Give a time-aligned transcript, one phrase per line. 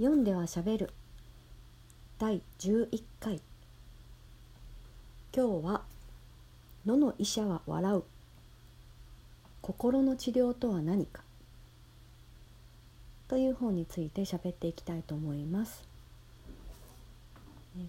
[0.00, 0.94] 読んではしゃべる。
[2.18, 3.38] 第11回。
[5.36, 5.82] 今日は
[6.86, 8.04] 「野の医者は笑う」
[9.60, 11.22] 心の治療とは何か。
[13.28, 15.84] という本について喋っていきたいと思います。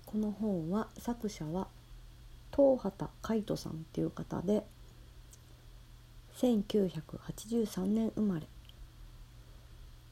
[0.06, 1.70] この本は作者は
[2.54, 4.66] 東畑海人さんっていう方で
[6.36, 8.48] 1983年生まれ。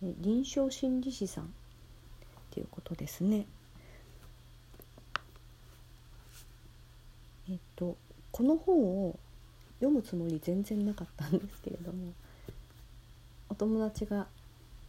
[0.02, 1.54] 臨床心理士さん。
[2.50, 3.46] っていうことですね。
[7.50, 7.96] えっと
[8.32, 9.20] この本を
[9.80, 12.14] 読むつもり全然なかったんですけれども
[13.50, 14.28] お友達が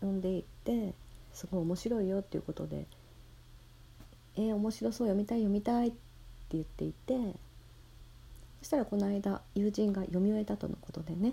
[0.01, 0.93] 読んでいて
[1.33, 2.87] すごい面白いよっていうことで
[4.37, 5.97] 「えー、面白そう読みたい読みたい」って
[6.53, 7.15] 言っていて
[8.61, 11.33] そしたらこの間友人が読み終えたとのことでね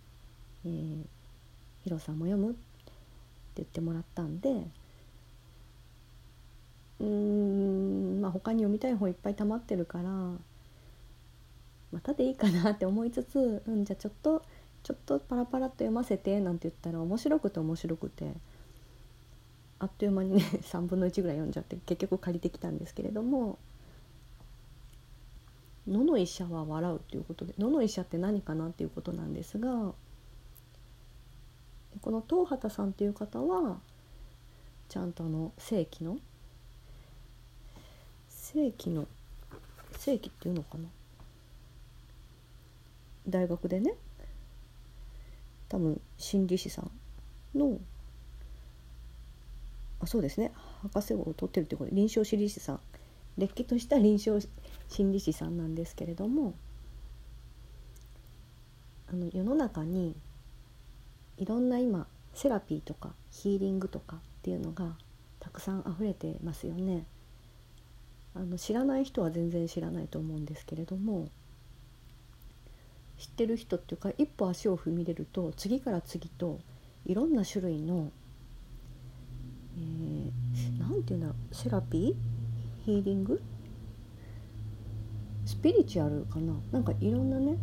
[0.64, 1.04] 「えー、
[1.84, 2.58] ヒロさんも読む?」って
[3.56, 4.66] 言ってもらったんで
[7.00, 10.08] うんまあ他に読みたい本いっぱい溜まってるから
[11.92, 14.42] またでいいかなって思いつつ、うん、じゃあちょっと
[14.82, 18.32] ちょっとパラパラっと読ませてなんて言ったら面白くて面白くて
[19.78, 23.58] あっという間にね 3分の1ぐらい読んじゃって結局借りてきたんですけれども
[25.86, 29.94] 「野の医者は笑う」ということで野の医者って何かなっていうことなんですが
[32.00, 33.80] この東畑さんっていう方は
[34.88, 36.18] ちゃんとあの正規の
[38.52, 39.06] 正規の
[39.98, 40.88] 正規っていうのかな？
[43.28, 43.92] 大学でね
[45.68, 46.90] 多分心理師さん
[47.58, 47.78] の
[50.00, 52.80] あそうですね博士号を取ってるということで臨床心理士さん
[53.36, 54.40] れっきとした臨床
[54.88, 56.54] 心理士さんなんですけれども
[59.12, 60.16] あの世の中に
[61.36, 64.96] いろんな今セラピーとかヒーリングとかっていうのが
[65.38, 67.04] たくさん溢れてますよね。
[68.38, 71.28] あの知らない人は全然知らないと思うんですけれども
[73.18, 76.60] 知ってる人っていうか一歩足を踏み入れると次から次と
[77.04, 78.12] いろんな種類の
[79.76, 82.84] 何、えー、て言うんだろうセラピー？
[82.84, 83.42] ヒーリング？
[85.44, 86.54] スピリチュアルかな？
[86.70, 87.56] なんかいろんなね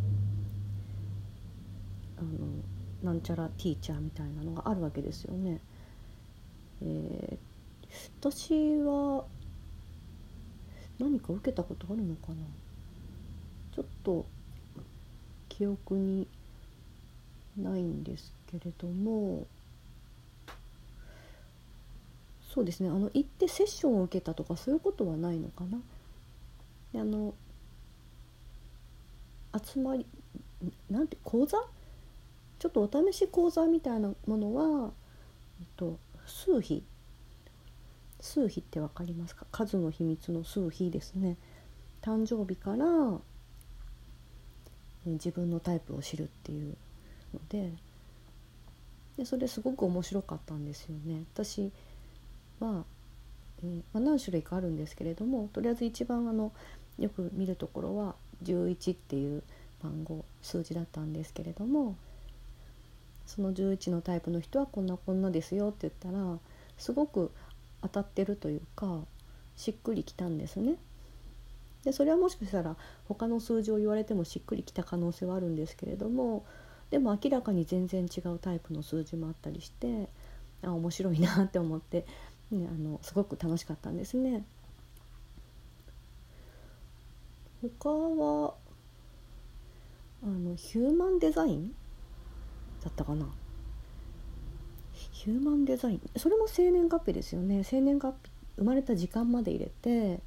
[2.18, 5.62] あのなんちゃらティーチャーみたいなのがあるわけですよね。
[6.82, 7.38] えー、
[8.20, 9.24] 私は
[11.00, 12.36] 何か受けたことあるのかな？
[13.76, 14.26] ちょっと
[15.50, 16.28] 記憶に
[17.58, 19.46] ないんですけれども。
[22.54, 22.90] そうですね。
[22.90, 25.78] あの行ってセッションを受けたとかそういうことはないのかな？
[26.94, 27.34] であの
[29.62, 30.06] 集まり
[30.90, 31.58] なんて講座？
[32.58, 34.92] ちょっとお試し講座みたいなものは、
[35.60, 36.82] えっと、数比
[38.26, 39.46] 数比って分かりますか？
[39.52, 41.38] 数の秘密の数比ですね。
[42.02, 43.20] 誕生日から
[45.06, 46.76] 自分のタイプを知るっていう
[47.34, 47.72] ので
[49.18, 51.24] でそれすごく面白かったんですよね。
[51.34, 51.72] 私
[52.60, 52.84] は、
[53.64, 56.52] えー、まあ、何種類かあるんですけれどもとりあえず一番あの
[56.98, 59.44] よく見るところは11っていう
[59.82, 61.96] 番号数字だったんですけれども
[63.28, 66.38] その11のタイプの人はこんなこんなですよって言ったら
[66.78, 67.32] すごく
[67.88, 69.02] 当たってるというか
[69.56, 70.76] しっくりきたんですね。
[71.84, 72.76] でそれはもしかしたら
[73.08, 76.44] 他の数字を言われてもしっくりきた可能性はあるんですけれども
[76.90, 80.10] でも明らかに全然違うタイプの数字もあったりして
[80.64, 82.06] あ面白いなって思って、
[82.52, 84.44] ね、あのすごく楽しかったんですね。
[87.62, 88.56] 他は
[90.24, 91.76] あのヒューマンデザイン
[92.84, 93.28] だったかな？
[95.26, 100.20] ヒューマンデザインそれも生年月日ですよね生年月日生まれた時間まで入れて、え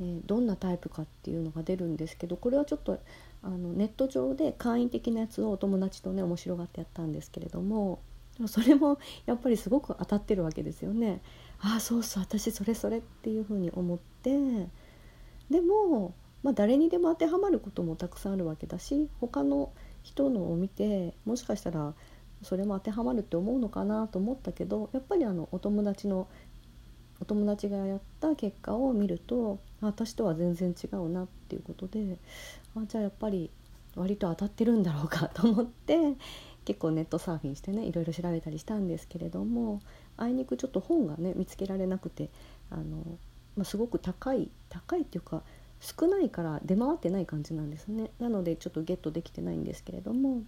[0.00, 3.00] ー、どんなタイプかっていうのが出るんですけどこれはちょっと
[3.42, 7.98] あのネット上で簡易的なやつをお友達とね面白がってやったんですけれども
[8.46, 11.20] それもやっぱりすごく当たってるわけですよね。
[11.60, 14.30] ああそうそう私それそれっていうふうに思って
[15.50, 19.72] でも、まあ、誰にでも当てはまることもたくさんあるわけだし他の
[20.02, 21.94] 人のを見てもしかしたら
[22.44, 26.28] それも当てはまるって思うのかなと思ったけどやっぱりあのお友達の
[27.20, 32.18] お友達がやった結果を見ると私とは全然違うなっていうことで
[32.76, 33.50] あじゃあやっぱり
[33.96, 36.14] 割と当たってるんだろうかと思って
[36.64, 39.80] 結構ネットサーフィンしてねいろいろ調べたりしたんですけれども
[40.16, 42.30] あいにくちょっと本がね見つけられなくて
[42.70, 42.82] あの、
[43.56, 45.42] まあ、すごく高い高いっていうか
[45.80, 48.10] 少ないから出回ってない感じなんですね。
[48.18, 50.42] なのでちょっとゲットできてないんですけれども。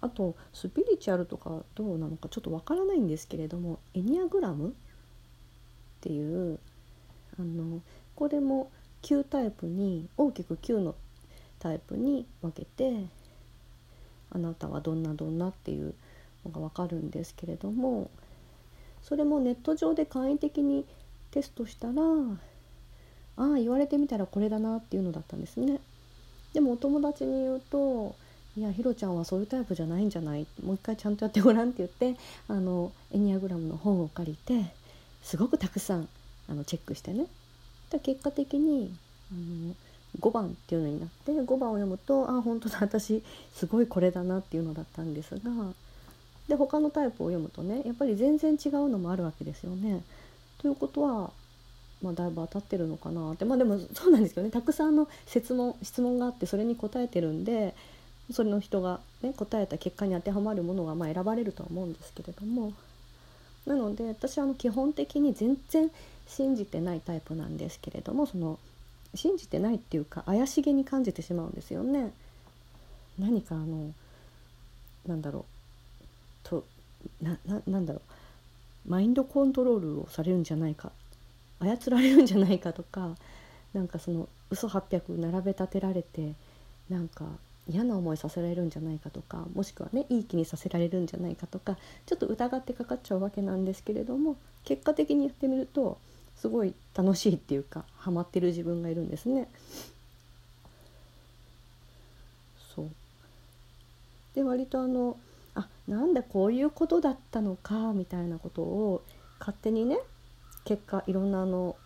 [0.00, 4.72] あとスピリチュアルとかどうなのかちょっとわからないんですけれどもエニアグラムっ
[6.00, 6.58] ていう
[7.38, 7.80] あの
[8.14, 8.70] これも
[9.02, 10.94] 9タイプに大きく9の
[11.58, 13.06] タイプに分けて
[14.30, 15.94] あなたはどんなどんなっていう
[16.44, 18.10] のが分かるんですけれども
[19.02, 20.84] それもネット上で簡易的に
[21.30, 21.92] テストしたら
[23.36, 25.80] ああ言われてみたらこれだなっていうのだったんですね。
[26.54, 28.16] でもお友達に言うと
[28.56, 32.18] 「いやひろちゃんはそういうタイプじゃないんじゃないもう一回ちゃんとやってごらん」って言って
[32.48, 34.72] あのエニアグラムの本を借りて
[35.22, 36.08] すごくたくさん
[36.48, 37.26] あのチェックしてね。
[37.90, 38.94] で結果的に
[39.30, 39.74] あの
[40.20, 42.78] 5番っていうのになって5番を読むとあ本当だ。
[42.80, 43.22] 私
[43.54, 45.40] すごいこれだなっていうのだったんですが
[46.48, 50.02] で他のタイプを読むとねやっぱり全然違うのもあるわけですよね。
[50.58, 51.30] ということは、
[52.00, 53.44] まあ、だいぶ当たってるのかなって。
[53.44, 54.50] まあでもそうなんですけどね。
[54.50, 57.74] たくさんの質問質問があってそれに答えてるんで
[58.32, 62.72] それの人が、ね、答えた結果に当てはまるものがまあ選ばれるとは思うんですけれども。
[63.66, 65.90] なので私はあの基本的に全然
[66.28, 68.60] 信じてないタイプなんですけれどもその
[69.14, 72.12] 信じてないっていうか怪しげに感じてしまうんですよね。
[73.18, 73.92] 何かあの
[75.06, 75.44] なんだろう。
[76.48, 76.64] と
[77.20, 78.00] なななんだろ
[78.86, 78.90] う。
[78.90, 80.92] マインドコントロールをされるんじゃないか。
[81.58, 83.16] 操られるんじゃないかとか
[83.72, 86.32] なんかその嘘800並べ立てられて
[86.90, 87.24] なんか
[87.68, 91.76] 嫌な思いさせられるんじゃないかとかもしくはねいい気にさせられるんじゃないかとか
[92.06, 95.98] ちょっと疑ってかかっちゃうわけなんですけれども結果的にやってみると
[96.36, 99.48] すごい楽しいっていうかハマってる自分がいるんですね。
[102.74, 102.90] そう
[104.34, 105.16] で割とあの
[105.54, 109.02] あなんだこういうことだったのかみたいなことを
[109.40, 109.98] 勝手にね
[110.64, 111.76] 結果いろんなあの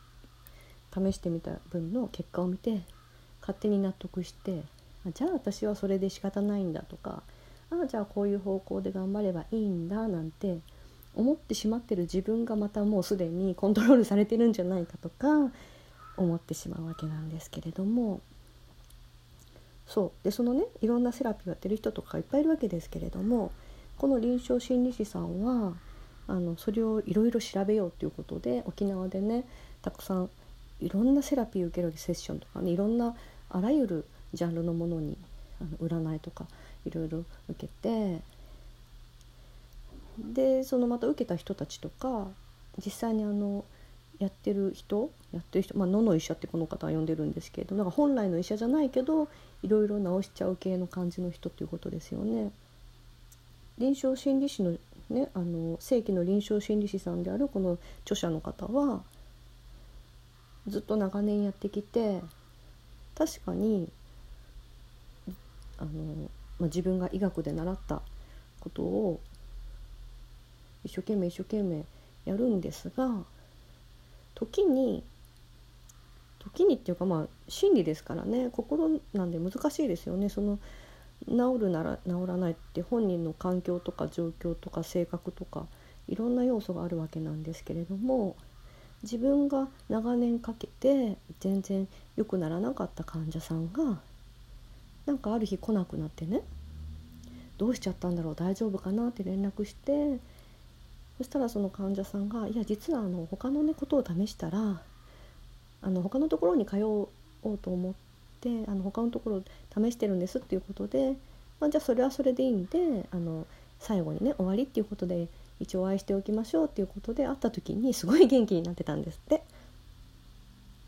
[0.93, 2.81] 試してみた分の結果を見て
[3.41, 4.63] 勝手に納得して
[5.15, 7.23] じゃあ私はそれで仕方ないんだとか
[7.71, 10.59] ああじゃあこういう方向で頑張ればいいんだなんて
[11.15, 15.51] 思ってしまってる自分がまたもうすでにコントロールされてるんじゃないかとか
[16.17, 18.21] 思ってしまうわけなんですけれども。
[19.87, 20.25] そう。
[20.25, 23.51] でそのねいろんなセラピーをやってる人とかいっぱいいるわけですけれども
[23.99, 25.75] この臨床心理士さんは
[26.29, 29.45] あのそれをいろいろ調べようということで沖縄でね
[29.83, 30.31] たくさん
[30.81, 33.17] いろんなセラピーを受けるセッションとかねいろんな
[33.51, 34.05] あらゆる
[34.35, 35.17] ジャンルのものに
[35.61, 36.47] あの占いとか
[36.87, 38.21] いろいろ受けて
[40.19, 42.27] でそのまた受けた人たちとか
[42.85, 43.65] 実際にあの
[44.19, 49.29] やってる人やってる人まあ野の医者ってこの方は呼んでるんですけどなんか本来の医者じゃないけど
[49.63, 52.51] いろいろ治しちゃう系の感じの人っていうことですよね。
[53.79, 54.77] 臨床心理士の
[55.09, 59.03] ねあの正規の臨床心理士さんであるこの著者の方は
[60.69, 62.21] ずっと長年やってきて
[63.17, 63.89] 確かに
[65.81, 65.91] あの、
[66.59, 68.03] まあ、自分が医学で習った
[68.61, 69.21] ことを
[70.85, 71.85] 一生懸命一生懸命
[72.25, 73.11] やるんですが
[74.35, 75.03] 時に
[76.39, 80.29] 時にっていうかまあ心理ですからね心なんで難しいですよね。
[80.29, 80.59] その
[81.29, 85.67] 治るなら治らないって本人の環境とか状況とか性格とか
[86.09, 88.37] いろんな要素があるわけなんですけれども
[89.03, 91.87] 自分が長年かけて全然
[92.17, 94.01] 良くならなかった患者さんが
[95.11, 96.41] なんかある日来なくなってね
[97.59, 100.21] どうしちゃったんだろう大丈夫かなって連絡して
[101.19, 104.81] そしたらその患者さんが「いや実はあの他のねことを試したら
[105.83, 107.09] あの他のところに通お
[107.43, 107.95] うと思っ
[108.41, 109.43] てあの他のところ
[109.75, 111.17] 試してるんです」っていうことで、
[111.59, 113.49] まあ、じゃあそれはそれでいいんであの
[113.81, 115.27] 最後にね終わりっていうことで
[115.59, 119.43] 一応お会いしておきましょうっていうことで会った時にすごい元気になってたんですって。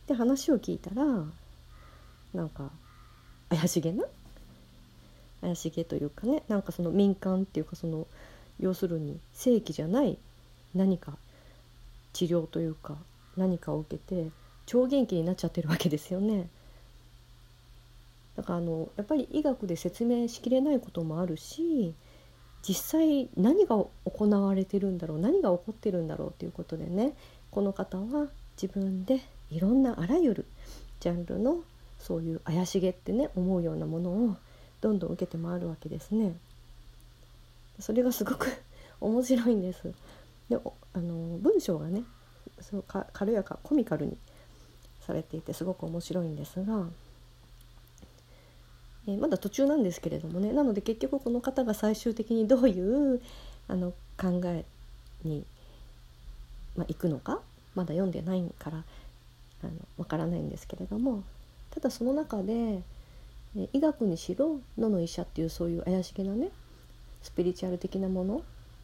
[0.07, 1.05] で話を聞いたら
[2.35, 2.71] なんか
[3.55, 4.05] 怪しげな？
[5.43, 8.07] 怪しげというかねなんかその民間っていうかその
[8.61, 10.19] 要するに正規じゃない
[10.75, 11.17] 何か
[12.13, 12.97] 治療というか
[13.37, 14.29] 何かを受けて
[14.67, 16.49] 超元気になっちゃってるわけですよね。
[18.37, 21.93] だからあのやっぱり医学で説明しきれないこともあるし
[22.67, 27.13] 実際何が行われてるんだろう何が起こってるんだろうということでね
[27.51, 28.29] この方は
[28.61, 30.47] 自分でいろんなあらゆる
[31.01, 31.59] ジャンルの
[32.03, 34.37] そういう怪しげってね思うようなものを
[34.81, 36.35] どんどん受けて回るわけですね。
[37.79, 38.49] それがすごく
[39.01, 39.93] 面白いんです。
[40.49, 40.59] で
[40.93, 42.03] あの文章がね
[42.61, 44.17] そうか軽やかコミカルに
[45.01, 46.87] されていてすごく面白いんですが、
[49.07, 53.21] えまだ途中なんですけれどもねなので結局この方が最終的にどういう
[53.69, 54.65] あの考え
[55.25, 55.45] に、
[56.77, 57.41] まあ、行くのか
[57.75, 58.85] まだ読んでないから
[59.63, 61.23] あのわからないんですけれども
[61.75, 62.83] ただその中で
[63.73, 66.51] 医学にしろ野の医者っていうそういう怪しげなね
[67.23, 68.43] スピリチュアル的なもの、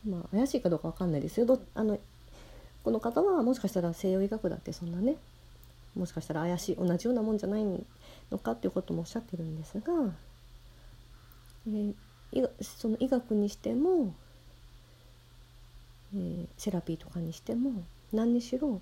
[0.09, 1.47] まあ、怪しいかどうかわかんないですよ。
[1.47, 1.99] どあの
[2.85, 5.17] この方はもしかしたら西洋医学だってそんなね
[5.95, 7.65] もしかしたら怪しい同じようなもんじゃない
[8.31, 9.93] のかっていうこともおっしゃってるんですが、
[11.67, 14.15] えー、その医学にしても、
[16.15, 18.81] えー、セラピーとかにしても何にしろ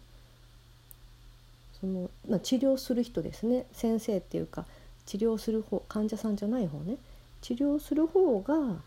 [1.80, 3.66] その、まあ、治療する人ですね。
[3.72, 4.66] 先生っていうか
[5.04, 6.96] 治療する方患者さんじゃない方ね。
[7.42, 8.80] 治療する方が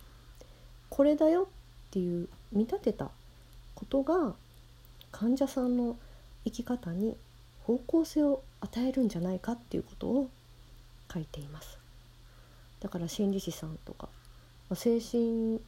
[0.89, 3.09] これだよっていう見立てた
[3.75, 4.33] ことが
[5.11, 5.97] 患者さんの
[6.43, 7.15] 生き方に
[7.63, 10.29] 方向性を与えるんじゃないかっていうことを
[11.13, 11.77] 書いています。
[12.79, 14.09] だから心理師さんとか
[14.73, 15.59] 精神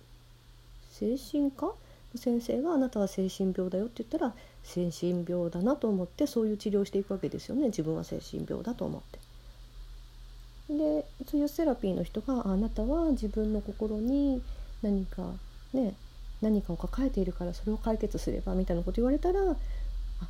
[0.90, 1.74] 精神科
[2.16, 7.68] 先生があなたは精神病だよって言ったら精神病だなと思ってそういう治療をしていくわけですよね。
[7.68, 9.20] 自分は精神病だと思って。
[10.70, 14.42] でそういうセラピーの人があなたは自分の心に
[14.82, 15.24] 何か
[15.74, 15.94] ね
[16.42, 19.56] 何かを抱えているからそれを解決すればみたいなこと言われたらあ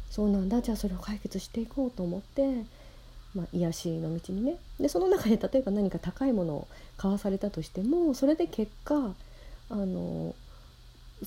[0.09, 0.61] そうなんだ。
[0.61, 2.63] じゃあそれを解決していこうと思って、
[3.35, 4.55] まあ、癒しの道にね。
[4.79, 9.13] でその中で例えば何か高いものを買わされたとしてもそれで結果
[9.69, 10.35] あの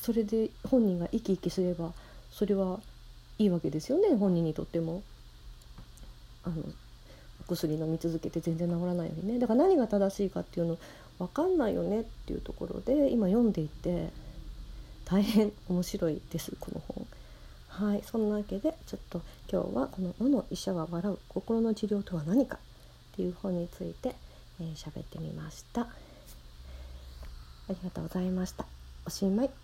[0.01, 1.93] それで本人が生き生きすれば
[2.31, 2.81] それは
[3.39, 5.03] いいわけですよね本人にとっても。
[6.45, 6.63] あの
[7.49, 10.79] 薬飲み続けて全然治らないようにねだから何が正しいかっていうの
[11.19, 14.11] 分かんないよねっていうところで今読んでいて
[15.05, 17.07] 大変面白いですこの本。
[17.69, 19.21] はいそんなわけでちょっと
[19.51, 22.57] 今日はこの「のの医者は笑う心の治療とは何か」
[23.13, 24.15] っていう本について
[24.61, 25.83] 喋、えー、ってみました。
[25.83, 25.89] あ
[27.71, 28.65] りがとうございました。
[29.07, 29.64] おしまい。